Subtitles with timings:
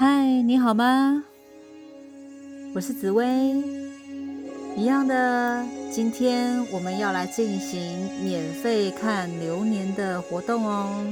[0.00, 1.24] 嗨，你好吗？
[2.72, 3.26] 我是紫薇，
[4.76, 11.04] 一样的，今天我们要来进行免费看流年的活动哦。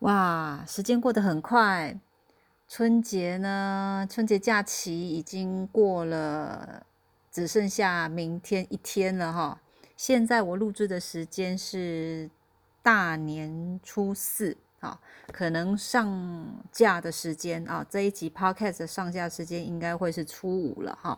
[0.00, 1.98] 哇，时间过得很快，
[2.68, 6.84] 春节呢，春节假期已经过了，
[7.38, 9.60] 只剩下明天一天了哈。
[9.96, 12.28] 现在我录制的时间是
[12.82, 14.98] 大年初四，啊，
[15.30, 21.16] 可能上架的时间啊，这一集 podcast 上架时间应该会是初五了哈。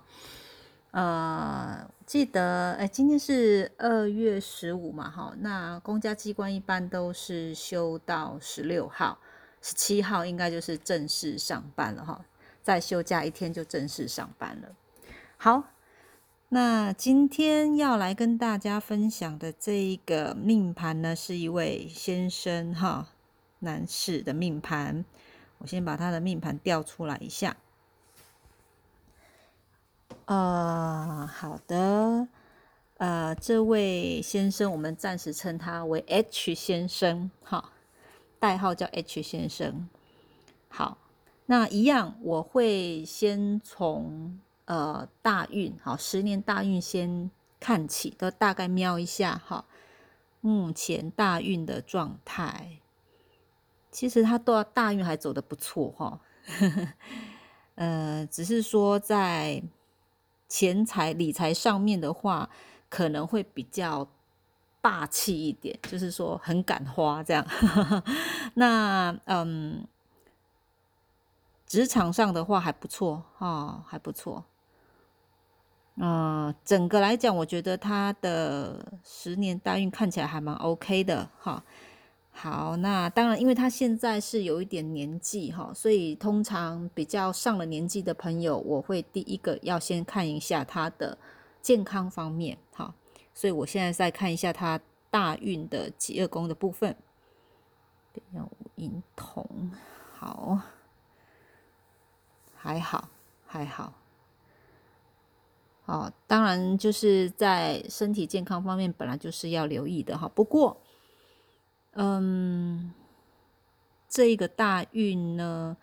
[0.90, 9.18] 呃，记得哎，今天是二月十五嘛，哈，那公家机关一般都是休到十六号，
[9.62, 12.22] 十七号应该就是正式上班了哈，
[12.62, 14.68] 再休假一天就正式上班了。
[15.38, 15.64] 好，
[16.52, 23.06] 那今天要来跟大家分享的这一个命盘呢，是一位先生哈，
[23.60, 25.04] 男士的命盘，
[25.58, 27.56] 我先把他的命盘调出来一下。
[30.24, 32.26] 呃，好的，
[32.96, 37.70] 呃，这位先生，我们暂时称他为 H 先生，哈，
[38.40, 39.88] 代号叫 H 先生。
[40.68, 40.98] 好，
[41.46, 44.40] 那一样，我会先从
[44.70, 49.64] 呃大运，好，十年大运先看起，都大概瞄一下，哈，
[50.40, 52.78] 目前大运的状态，
[53.90, 56.20] 其实他都大运还走的不错，哈，
[57.74, 59.62] 呃，只是说在。
[60.52, 62.50] 钱财理财上面的话，
[62.88, 64.08] 可能会比较
[64.80, 67.46] 霸气一点，就是说很敢花这样。
[68.54, 69.86] 那嗯，
[71.68, 74.44] 职场上的话还不错哈，还不错。
[75.96, 81.62] 嗯，整个来讲，我觉得他的十年大运看起来还蛮 OK 的哈。
[82.30, 91.18] 好，那当然，因为他现在是有一点年纪哈，所以通常比较上了年纪的朋友，我会第一个要先看一下他的
[91.60, 92.94] 健康方面哈。
[93.34, 94.80] 所以我现在再看一下他
[95.10, 96.96] 大运的己二宫的部分。
[98.32, 99.70] 要银铜，
[100.14, 100.60] 好，
[102.54, 103.08] 还好，
[103.46, 103.99] 还好。
[105.90, 110.30] 哦，当然就是在身体健康方面，本来就是要留意的哈。
[110.34, 110.80] 不过。
[111.94, 112.92] 嗯，
[114.08, 115.76] 这一个大运呢，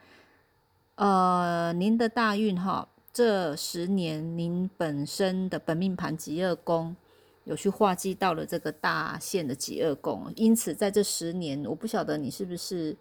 [0.96, 6.96] 呃，您的大运哈，这十年您本身的本命盘吉二宫
[7.44, 12.96] 有去化忌到了这个大限的吉二宫，因此在这十年，我不晓得你是不是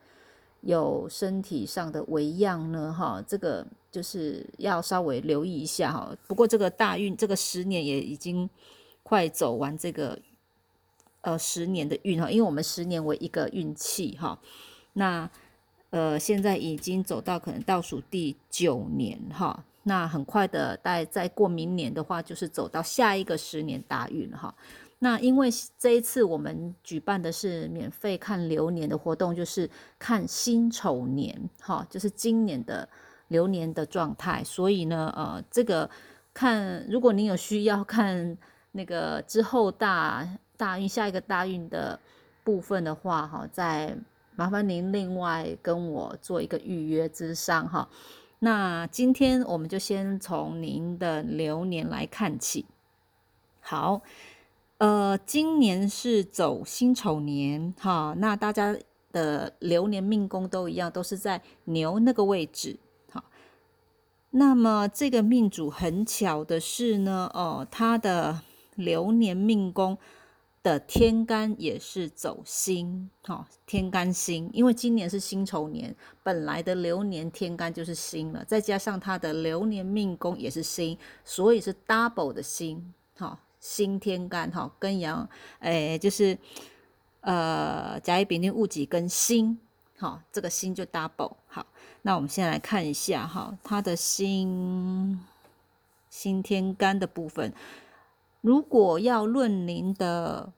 [0.67, 2.93] 有身体上的微恙呢？
[2.93, 6.15] 哈，这个就是要稍微留意一下哈。
[6.27, 8.49] 不过这个大运这个十年也已经
[9.03, 10.19] 快走完这个。
[11.23, 14.39] 呃，十年的运哈，因为我们十年为一个运气哈，
[14.93, 15.29] 那
[15.91, 24.55] 呃现在已经走到可能倒数第九年哈，那很快的，待再过明年的话，就是走到下一个十年大运哈。
[24.99, 25.49] 那因为
[25.79, 29.69] 这一次我们举办的是免费看流年的活动，就是
[29.99, 32.89] 看辛丑年哈，就是今年的
[33.29, 35.89] 流年的状态，所以呢，呃，这个
[36.33, 38.37] 看如果您有需要看
[38.73, 40.29] 那个之后大。
[40.59, 42.01] 大运下一个大运的
[42.43, 43.95] 部分的话，哈，再
[44.37, 47.87] 麻烦您另外跟我做一个预约之上，哈。
[48.39, 52.65] 那今天我们就先从您的流年来看起。
[53.61, 54.01] 好，
[54.79, 58.77] 呃，今年是走辛丑年，哈，那大家
[59.13, 62.79] 的流年命宫都一样，都是在牛那个位置，
[63.11, 63.25] 好。
[64.31, 68.43] 那么这个命主很巧的是呢，哦，他的
[68.75, 69.99] 流年命宫。
[70.63, 75.95] 的天干也是走辛，哈，天干辛，因为今年是辛丑年，
[76.25, 85.29] 本来的流年天干就是辛了，再加上他的流年命宫也是辛，所以是 double 的辛，哈，辛天干，哈，跟阳，
[85.59, 86.39] 哎，就是
[87.23, 89.59] 呃甲乙丙丁戊己跟辛，
[89.99, 91.67] 哈，这个辛就 double，好，
[92.03, 95.21] 那我们先来看一下，哈，他的辛
[96.09, 97.53] 辛天干的部分。
[98.41, 100.53] 如果要论您的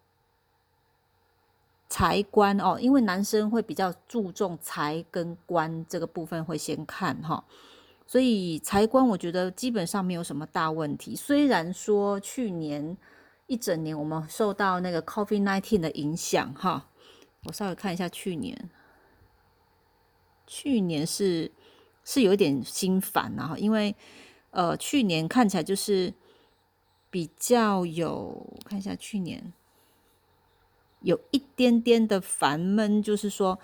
[1.89, 7.43] 财官哦，因为男生会比较注重财跟官这个部分会先看哈，
[8.09, 11.15] 所以财官我觉得基本上没有什么大问题。
[11.15, 12.97] 虽然说去年
[13.47, 16.89] 一整年我们受到那个 COVID nineteen 的影响哈，
[17.45, 18.69] 我稍微看一下去年，
[20.47, 21.53] 去年是
[22.03, 23.95] 是有点心烦啊，因为
[24.51, 26.13] 呃去年看起来就是。
[27.11, 29.55] 比较有看一下去年
[31.01, 33.59] 有一点点的烦闷，就是说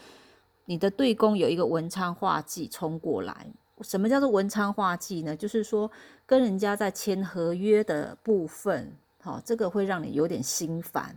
[0.65, 3.49] 你的对宫有一个文昌化忌冲过来。
[3.85, 5.37] 什么叫做文昌化忌呢？
[5.37, 5.89] 就是说
[6.27, 8.93] 跟人家在签合约的部分，
[9.23, 11.15] 好，这个会让你有点心烦，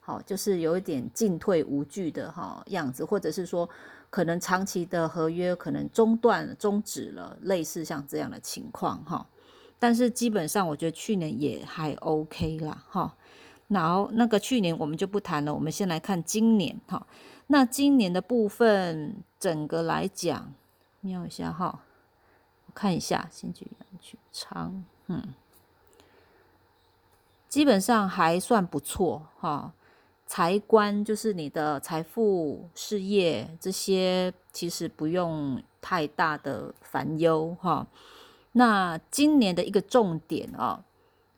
[0.00, 3.68] 好，就是有一点进退无据的哈样子，或者是说
[4.10, 9.24] 可能长期的合约可能中断终止了，类似像这样的情况哈。
[9.78, 13.14] 但是基本上我觉得去年也还 OK 啦哈。
[13.68, 17.06] 然后那个去年我们就不谈了，我们先来看今年哈。
[17.48, 20.52] 那今年的部分整个来讲，
[21.00, 21.80] 瞄一下哈。
[22.76, 25.22] 看一下新剧阳曲昌，嗯，
[27.48, 29.72] 基本上还算不错哈。
[30.26, 37.86] 财官就是你的财富、事业这些，其实不用太大的烦忧哈。
[38.52, 40.84] 那今年的一个重点啊，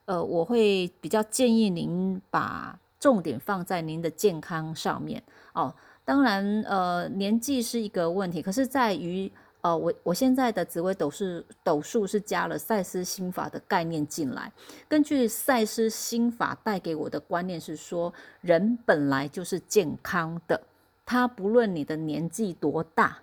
[0.06, 5.72] 呃，我会比较建议您把重点放在您的健康上面哦。
[6.04, 9.30] 当然，呃，年纪是一个问题，可是在于。
[9.60, 14.52] 呃，我我现在的紫微斗数斗数是加了赛斯心法的概念进来。
[14.88, 20.62] 根据赛斯心法带给我的观念是说，人本来就是健康的，
[21.04, 23.18] 他不论你的年纪多大，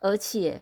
[0.00, 0.60] 而且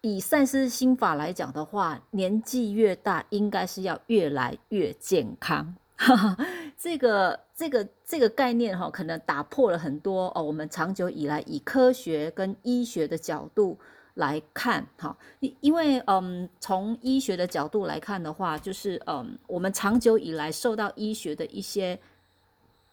[0.00, 5.76] 以赛斯心法来讲的话，年纪越大，应该是要越来越健康。
[6.76, 13.78] 这个这个这个概念哈，可能打破了很多哦，我们长久以来以科学跟医学的角度。
[14.18, 21.96] 来看，哈，因因为，嗯，从医学的角度来看的话，就是，嗯，我们长久以来受到医学的一些，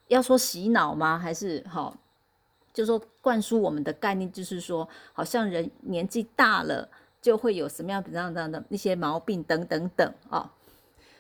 [0.08, 1.18] 要说洗脑吗？
[1.18, 1.92] 还是，哈，
[2.72, 6.88] 就说灌输我们的概念，就是说，好像人年纪大了
[7.24, 10.54] 就会有什么样怎样样的那些毛病等等等啊，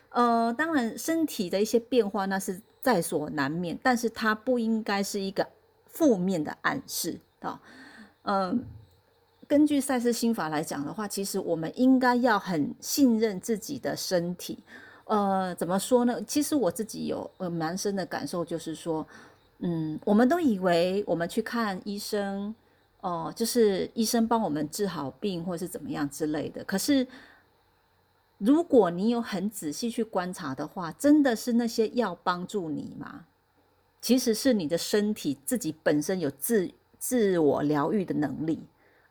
[0.09, 5.47] 呃，当然身体的一些变化那是在所难免，但是它不应该是一个
[5.87, 7.59] 负面的暗示，啊，
[8.21, 8.63] 嗯。
[9.47, 14.63] 根据赛斯心法来讲的话，其实我们应该要很信任自己的身体。
[15.05, 16.19] 呃，怎么说呢？
[16.23, 19.05] 其实我自己有呃蛮深的感受，就是说，
[19.59, 22.55] 嗯，我们都以为我们去看医生，
[23.01, 26.63] 哦，就是医生帮我们治好病，或是怎么样之类的。
[26.63, 27.07] 可是，
[28.39, 33.25] 如果你有很仔细去观察的话，真的是那些药帮助你吗？
[34.01, 38.63] 其实是你的身体自己本身有自自我疗愈的能力。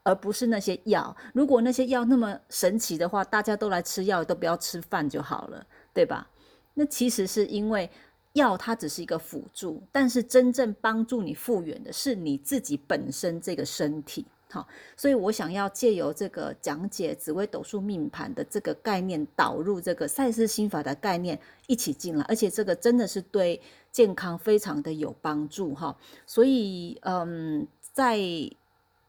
[0.05, 1.15] 而不是那些药。
[1.33, 6.31] 如果那些药那么神奇的话，大家都来吃药，都不要吃饭就好了，对吧？
[6.75, 7.91] 那其实是因为
[8.35, 14.25] 药它只是一个辅助，但是真正帮助你复原的是你自己本身这个身体。
[14.51, 21.37] 好，所以我想要借由这个讲解紫微斗数命盘的这个概念，导入这个赛斯心法的概念
[21.67, 23.61] 一起进来，而且这个真的是对
[23.91, 25.97] 健康非常的有帮助哈。
[26.25, 28.19] 所以，嗯，在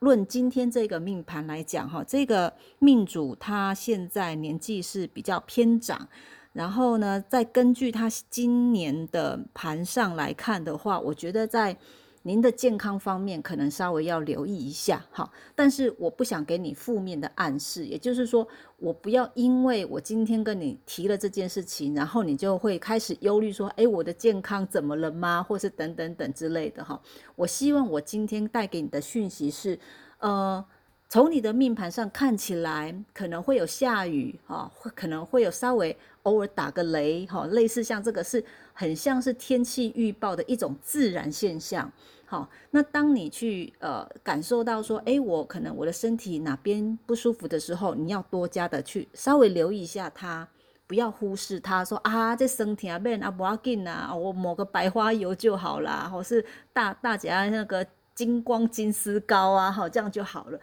[0.06, 6.08] 论今天这个命盘来讲，哈，这个命主他现在年纪是比较偏长，
[6.54, 11.76] 然后呢，再根据他今年的盘上来看的话，我觉得在。
[12.28, 25.44] 您的健康方面可能稍微要留意一下，哈，但是我不想给你负面的暗示，也就是说，我不要因为我今天跟你提了这件事情，然后你就会开始忧虑说，哎，我的健康怎么了吗？
[25.44, 27.00] 或是等等等之类的，哈。
[27.36, 29.78] 我希望我今天带给你的讯息是，
[30.18, 30.66] 呃，
[31.16, 38.44] 从你的命盘上看起来可能会有下雨，哈，会可能会有稍微偶尔打个雷，哈，类似像这个是
[38.74, 41.90] 很像是天气预报的一种自然现象。
[42.26, 50.46] 好，那当你去呃感受到说，哎，我可能我的身体哪边不舒服的时候，你要多加的去稍微留意一下它，
[50.86, 51.86] 不要忽视它。
[51.86, 60.60] 说啊，这身体啊变啊不要紧啊，我抹个白花油就好啦，或是大大家那个金光金丝膏啊，好这样就好了，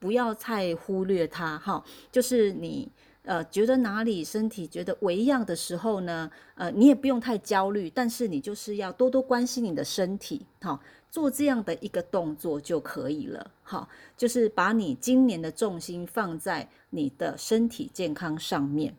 [0.00, 1.56] 不要太忽略它。
[1.58, 2.90] 哈，就是你
[3.22, 10.80] 呃觉得哪里身体觉得微恙的时候呢，呃，你也不用太焦虑，但是你就是要多多关心你的身体，哈。
[11.12, 18.94] 做这样的一个动作就可以了，哈，就是把你今年的重心放在你的身体健康上面。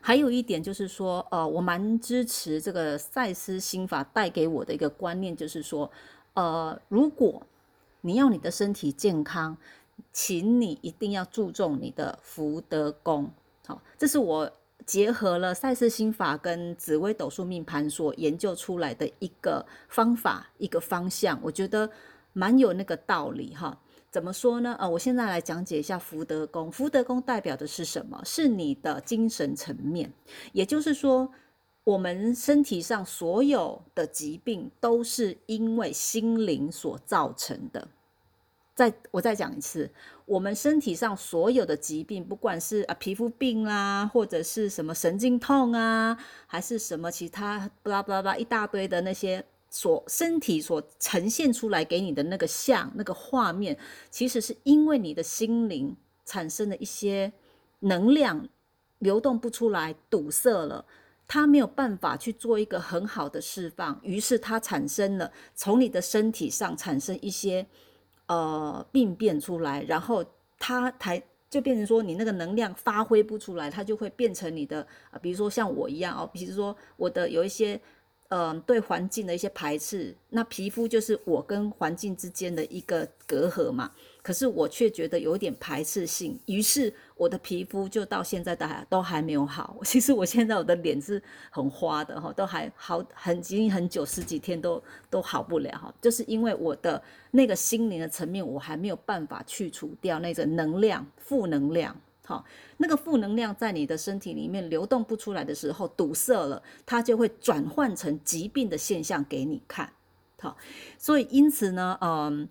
[0.00, 5.88] 还有一点就是说，呃，我蛮支持这个赛斯心法带给我的一个观念，就是说，
[6.32, 7.46] 呃，如果
[8.00, 9.56] 你要你的身体健康，
[10.12, 13.30] 请你一定要注重你的福德宫，
[13.66, 14.52] 好，这是我。
[14.86, 21.88] 结合了赛事心法跟紫微斗数命盘所研究出来的一个方法，一个方向，我觉得
[22.34, 23.80] 蛮有那个道理哈。
[24.10, 24.76] 怎么说呢？
[24.78, 26.70] 呃，我现在来讲解一下福德宫。
[26.70, 28.20] 福德宫代表的是什么？
[28.26, 30.12] 是你的精神层面，
[30.52, 31.32] 也就是说，
[31.84, 37.88] 我们身体上所有的疾病都是因为心灵所造成的。
[38.74, 39.88] 再我再讲一次，
[40.26, 53.78] 我们身体上所有的疾病，不管是啊皮肤病啦，或者是什么神经痛啊，还是什么其他巴拉巴拉巴一大堆的那些所身体所呈现出来给你的那个像那个画面，
[54.10, 57.32] 其实是因为你的心灵产生了一些
[57.78, 58.48] 能量
[58.98, 60.84] 流动不出来，堵塞了，
[61.28, 67.68] 它没有办法去做一个很好的释放，于是它产生了从你的身体上产生一些。
[68.26, 70.24] 呃，病变出来，然后
[70.58, 74.86] 它才就变成说你那个能量发挥不出来，它就会变成你的，
[75.20, 77.80] 比如说像我一样哦，比如说我的有一些。
[78.28, 83.92] 嗯，对环境的一些排斥，那皮肤就是我跟环境之间的一个隔阂嘛。
[84.24, 89.76] 可是我却觉得有点排斥性，于是我的皮肤就到现在都还都还没有好。
[89.84, 97.00] 其实我现在我的脸是很花的哈，都还好很已经很久十几天都都好不了哈，就是因为我的
[97.32, 101.94] 那个心灵的层面，我还没有办法去除掉那个能量负能量。
[102.26, 102.42] 好，
[102.78, 109.92] 那个负能量在你的身体里面流动不出来的时候，堵塞了，它就会转换成疾病的现象给你看。
[110.40, 110.56] 好，
[110.98, 112.48] 所以因此呢，嗯，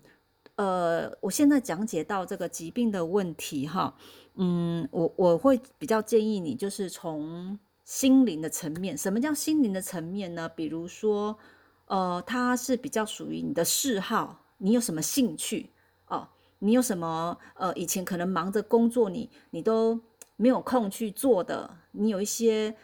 [0.56, 3.94] 呃我现在讲解到这个疾病的问题，哈，
[4.34, 8.96] 嗯，我我会比较建议你，就是从心灵的层面。
[8.96, 10.48] 什么叫心灵的层面呢？
[10.48, 11.36] 比如说，
[11.86, 15.70] 呃，它是比较属于你的嗜好，你有什么兴趣
[16.06, 16.28] 哦？
[16.60, 20.00] 你有什么呃，以前可能忙着工作，你你都
[20.36, 22.74] 没有空去做的，你有一些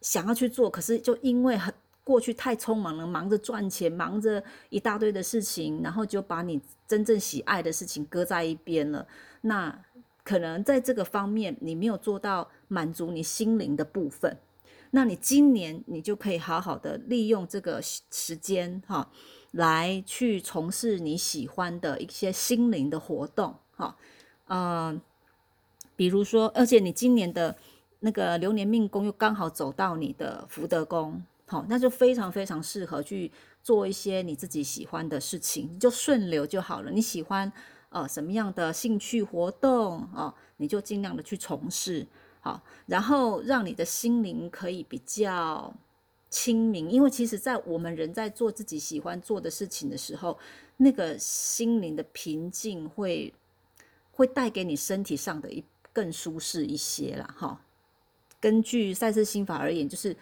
[0.00, 1.74] 想要去做，可是就因为很
[2.10, 9.06] 过去太匆忙了，忙着赚钱，忙着一大堆的事情，然后就把你真正喜爱的事情搁在一边了。
[9.42, 9.84] 那
[10.24, 14.36] 可能在这个方面，你没有做到满足你心灵的部分。
[14.90, 19.08] 那你今年你就可以好好的利用这个时间哈。
[19.52, 23.96] 来去从事你喜欢的一些心灵的活动，哈，
[24.46, 25.00] 呃，
[25.96, 27.56] 比如说，而且你今年的
[27.98, 33.30] 那个流年命宫又刚好走到你的福德宫，好，那就非常非常适合去
[33.60, 36.92] 做一些你自己喜欢的事情，你就顺流就好了。
[36.92, 37.52] 你喜欢
[37.88, 42.06] 呃什么样的兴趣活动啊，你就尽量的去从事，
[42.38, 45.74] 好，然后让你的心灵可以比较。
[46.32, 50.38] 清明，因为其实，在我们人在做自己喜欢做的事情的时候，
[50.76, 53.34] 那个心灵的平静会
[54.12, 57.34] 会带给你身体上的一更舒适一些啦。
[57.36, 57.60] 哈。
[58.40, 60.16] 根据赛事心法而言，就是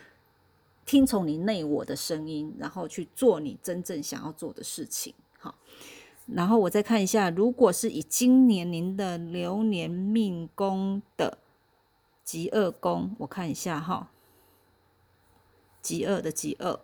[0.88, 5.14] 听从你内我的声音，然后去做你真正想要做的事情。
[5.38, 5.54] 好，
[6.26, 11.36] 然后我再看一下，如果是以今年您的流年命宫的
[12.24, 14.10] 极恶宫，我看一下哈。
[15.82, 16.80] 极恶的极恶，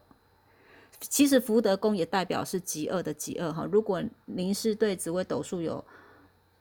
[1.01, 3.67] 其实福德宫也代表是极恶的极恶哈。
[3.71, 5.83] 如果您是对紫微斗数有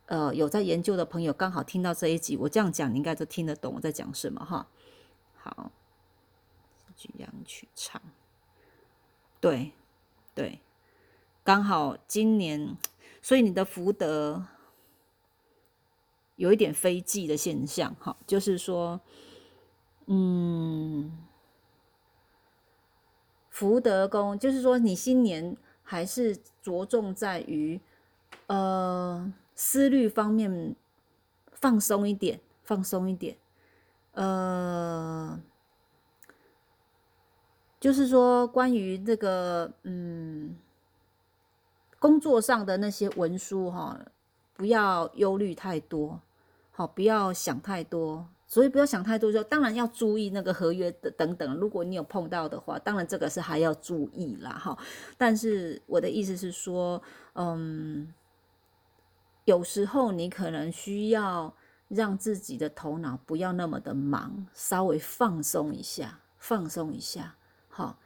[0.06, 4.68] 呃有在研究的朋友，刚好听到这一集，我这样讲，你应该都听得懂我在讲什么哈。
[5.36, 5.72] 好，
[7.04, 8.02] 举样去唱，
[9.42, 9.74] 对
[10.34, 10.62] 对，
[11.44, 12.78] 刚好今年，
[13.22, 14.46] 所以你的福德
[16.38, 19.02] 有一点飞忌的现象哈，就是说，
[20.06, 21.18] 嗯。
[23.50, 27.80] 福德宫就是说，你新年还是着重在于，
[28.48, 30.76] 呃，思虑方面
[31.52, 33.38] 放松一点，放松一点，
[34.14, 35.40] 呃，
[37.84, 40.56] 就是说关于这个，嗯，
[42.00, 44.00] 工作上的那些文书哈，
[44.54, 46.18] 不要忧虑太多，
[46.72, 48.26] 好，不要想太多。
[48.48, 51.56] 所以不要想太多，就当然要注意那个合约的等等。
[51.58, 54.78] 如果你有碰到的话，当然这个是还要注意啦，哈。
[55.18, 57.02] 但是我的意思是说，
[57.34, 58.14] 嗯，
[59.44, 61.54] 有时候你可能需要
[61.90, 67.36] 让自己的头脑不要那么的忙，稍微放松一下，放松一下，
[67.74, 67.98] 好，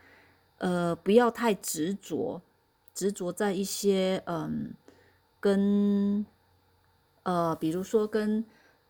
[0.59, 2.41] 呃，不要太执着，
[2.93, 4.73] 执着在一些嗯，
[5.39, 6.25] 跟
[7.23, 8.45] 呃，比如说跟。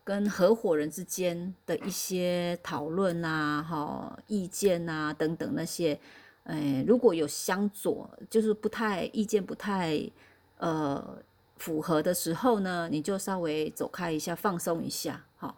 [0.08, 6.00] 跟合伙人之间的一些讨论啊，哈，意见啊等等那些，
[6.46, 10.10] 哎，如果有相左，就是不太意见不太
[10.60, 11.22] 呃
[11.58, 15.54] 符合的时候呢，你就稍微走开一下，放松一下，哈，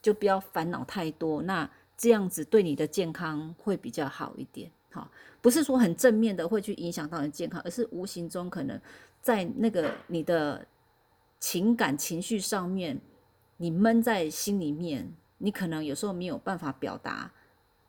[0.00, 1.42] 就不要烦恼太多。
[1.42, 5.10] 那这样子对你的健康会比较好一点，哈，
[5.42, 8.80] 不是说很正面的会去影响到你健康，而是无形中可能
[9.20, 10.66] 在那个你的。
[11.42, 13.00] 情感情绪上面，
[13.56, 17.32] 你闷在心里面，你可能有时候没有办法表达，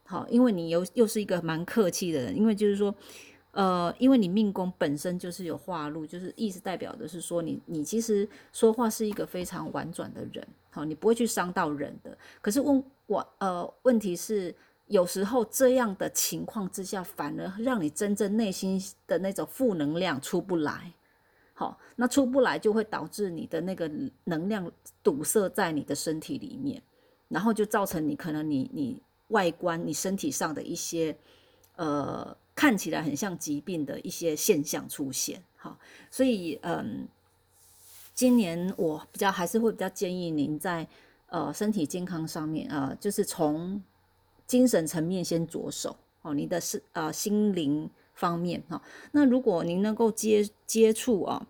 [0.05, 2.95] 好，因为你又又是一个蛮客气的人，因为就是说，
[3.51, 12.17] 呃，因为你命宫本身就是有化禄，就是意思代表的是说，你你其实说话是一个非常婉转的人，好，你不会去伤到人的。
[12.41, 14.55] 可是问我，呃，问题是
[14.87, 20.91] 有时候这样的情况之下，反而让你真正内心的那种负能量出不来。
[21.53, 23.91] 好，那出不来就会导致你的那个
[24.23, 24.71] 能量
[25.03, 26.81] 堵塞在你的身体里面，
[27.27, 31.15] 然后就造成你可能你你外观你身体上的一些
[31.75, 35.43] 呃看起来很像疾病的一些现象出现。
[35.55, 35.77] 好，
[36.09, 37.07] 所以嗯，
[38.13, 40.87] 今年我比较还是会比较建议您在
[41.27, 43.81] 呃身体健康上面呃，就是从
[44.45, 47.89] 精神层面先着手哦，你的是呃心灵。
[48.13, 48.79] 方面哈，
[49.13, 51.47] 那如果您能够接接触啊，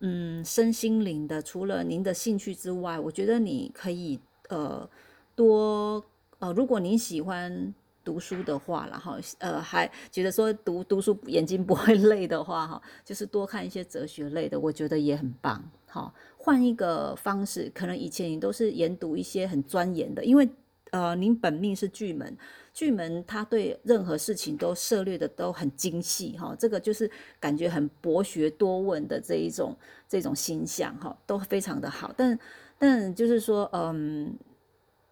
[0.00, 4.86] 嗯，身心灵的，除了您的兴趣之外，我觉得你可以呃
[5.34, 6.04] 多
[6.38, 7.72] 呃，如果您喜欢
[8.04, 15.62] 读书的话，然后 呃还觉得说读读书眼睛不会累的话哈， 就是多看一些哲学类的，我觉得也很棒。
[15.88, 20.48] 好，换一个方式，可能以前你都是研读一些很钻研的，因为
[20.90, 22.36] 呃您本命是巨门。
[22.74, 29.76] 巨门他对任何事情都涉略的都很精细哈，这个就是感觉很博学多问的这一种
[30.08, 32.10] 这种形象哈，都非常的好。
[32.16, 32.38] 但
[32.78, 34.34] 但就是说，嗯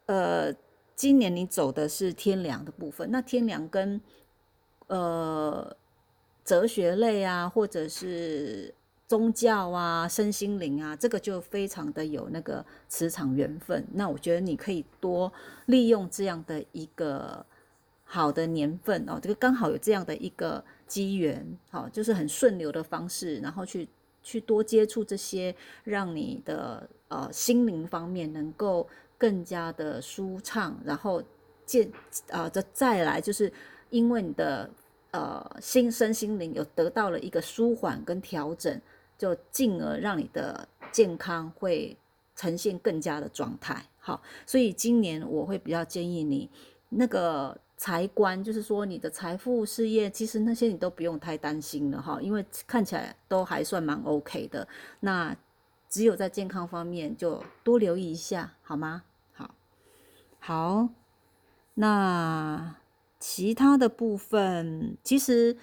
[0.07, 0.51] 呃，
[1.01, 3.99] 今年你走的是天梁的部分，那天梁跟
[4.85, 5.75] 呃
[6.45, 8.71] 哲学类啊，或者是。
[9.07, 13.85] 宗教啊，身心灵啊，这个就非常的有那个磁场缘分。
[13.91, 15.29] 那我觉得你可以多
[15.65, 17.45] 利用这样的一个
[18.05, 23.85] 好的年份哦，这个刚好有这样的一个机缘，好，就是很顺流的方式，然后去
[24.23, 25.53] 去多接触这些，
[25.83, 28.87] 让你的呃心灵方面能够
[29.21, 31.21] 更加的舒畅，然后
[31.65, 31.91] 见
[32.31, 33.53] 啊，这再来就是
[33.91, 34.67] 因为你的
[35.11, 38.81] 呃心身心灵有得到了一个舒缓跟调整。
[39.21, 41.95] 就进而让你的健康会
[42.35, 46.49] 呈现更加的状态，好，所以今年我会比较建议你
[46.89, 54.67] 那个财官，就是说你的财富、事业，其实那些你都不用太担心了哈，因为看起来都还算蛮 OK 的。
[55.01, 55.37] 那
[55.87, 59.03] 只有在健康方面就多留意一下，好吗？
[60.41, 60.89] 好，
[61.75, 62.75] 那
[63.17, 65.55] 其他的部分其实。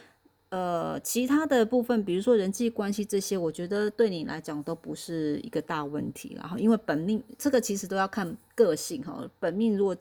[0.51, 6.35] 呃，其他的部分，比如说人际关系这些，我觉得对你来讲都不是一个大问题。
[6.39, 9.23] 然后，因为本命这个其实都要看个性哈。
[9.39, 9.95] 本命如果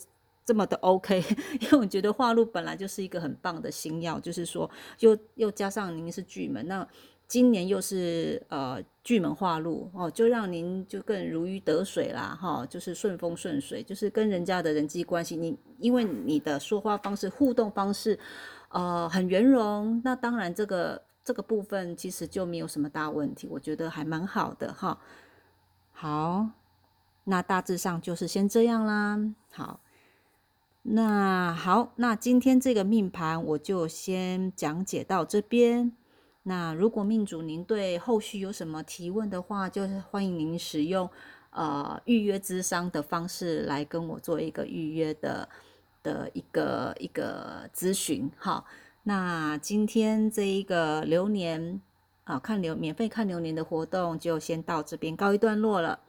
[0.46, 1.22] 这么的 OK，
[1.60, 6.88] 因为我觉得化禄本来就是一个很棒的星耀，就是说又又加上您是巨门，那
[7.28, 18.18] 今年又是呃巨门化禄哦，就让您就更如鱼得水啦哈，就是顺风顺水，就是跟人家的人际关系，你因为你的说话方式、互动方式。
[18.70, 25.00] 呃，很圆融，那当然这个这个部分其实就没有什么大问题，我觉得还蛮好的哈。
[25.94, 26.50] 好，
[27.24, 29.18] 那大致上就是先这样啦。
[29.54, 29.80] 好，
[30.84, 35.94] 那好，那今天这个命盘我就先讲解到这边。
[36.48, 41.10] 那如果命主您对后续有什么提问的话，就是欢迎您使用
[41.52, 45.48] 呃预约咨商的方式来跟我做一个预约的。
[46.04, 48.66] 的一个一个咨询，好，
[49.04, 51.82] 那今天这一个流年
[52.24, 56.00] 啊，看流免费看流年的活动就先到这边告一段落了。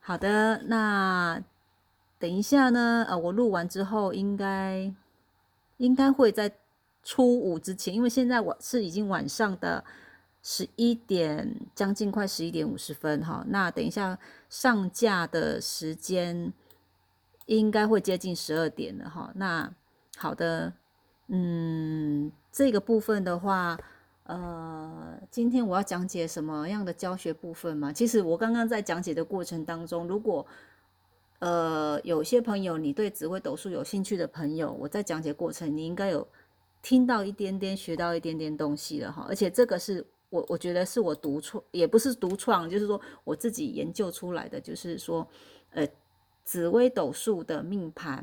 [0.00, 1.42] 好的，那
[2.18, 4.92] 等一下呢，呃，我录完之后应该
[5.78, 6.52] 应该会在
[7.04, 9.84] 初五之前，因为现在我是已经晚上的
[10.42, 13.44] 十一点，将近快十一点五十分哈。
[13.48, 16.52] 那等一下上架的时间。
[17.46, 19.30] 应该会接近十二点了哈。
[19.34, 19.70] 那
[20.16, 20.72] 好的，
[21.28, 23.78] 嗯，这个部分的话，
[24.22, 27.92] 呃，今天我要讲解什么样的教学部分嘛？
[27.92, 30.46] 其实我刚刚在讲解的过程当中，如果
[31.40, 36.26] 呃有些朋友你对紫微斗数有兴趣的朋友，我在讲解过程你应该有
[36.84, 39.26] 听到一点点，学到一点点东西了哈。
[39.28, 45.26] 而且这个是我我觉得是我独创，也不是独创，就是说我自己研究出来的，就是说
[45.70, 45.88] 呃。
[46.46, 48.22] 紫微斗数的命盘，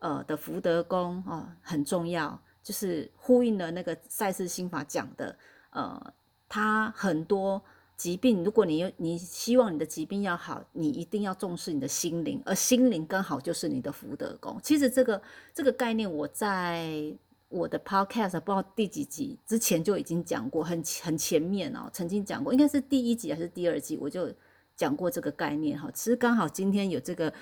[0.00, 5.38] 呃的福德宫啊很重要，就是呼应了那个赛事心法讲的，
[5.70, 6.12] 呃，
[6.48, 7.62] 它很多
[7.96, 14.58] 疾病，如果你你希望你的疾病要好，你一定要重视你的心灵，而心灵刚好就是你的福德宫。
[14.60, 15.22] 其实这个
[15.54, 17.16] 这个概念，我在
[17.52, 24.32] 我的 podcast 不知道第几集之前就已经讲过，很很前面哦，曾经讲过，应该是第一集还是第二集，我就
[24.74, 27.32] 讲过这个概念哈，其实刚好今天有这个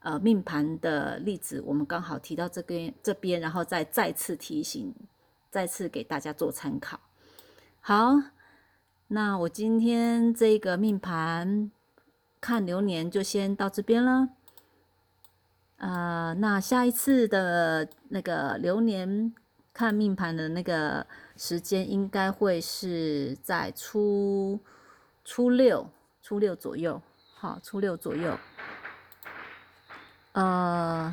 [0.00, 4.92] 呃命盘的例子，我们刚好提到这边这边，然后再再次提醒，
[5.50, 6.98] 再次给大家做参考。
[7.80, 8.16] 好，
[9.06, 11.70] 那我今天这个命盘
[12.40, 14.30] 看流年就先到这边了。
[15.76, 19.32] 呃，那下一次的那个流年
[19.72, 21.06] 看命盘的那个
[21.36, 24.60] 时间，应该会是在初
[25.24, 25.88] 初六。
[26.22, 27.00] 初六左右，
[27.34, 28.38] 好，初六左右。
[30.32, 31.12] 呃，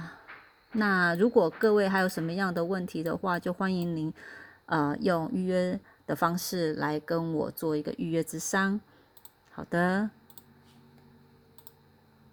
[0.73, 4.13] 那如果各位还有什么样的问题的话，就欢迎您
[4.67, 8.79] 呃用预约的方式来跟我做一个预约之商。
[9.49, 10.09] 好的，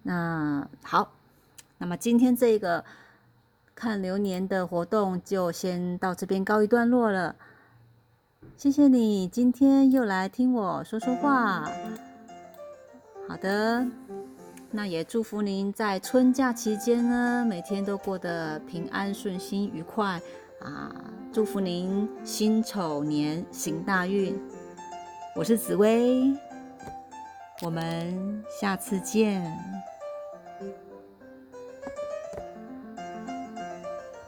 [0.02, 1.14] 那好，
[1.78, 2.84] 那么今天这个
[3.74, 7.34] 看流年的活动就先到这边告一段落了。
[8.56, 11.68] 谢谢你今天又来听我说说话。
[13.28, 13.86] 好的，
[14.70, 20.20] 那也祝福您在春假期间呢，每天都过得平安顺心、愉快
[20.60, 20.94] 啊！
[21.32, 24.38] 祝福您辛丑年行大运。
[25.34, 26.32] 我是紫薇，
[27.62, 29.42] 我们下次见。